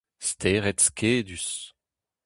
Stered 0.27 0.79
skedus. 0.87 1.47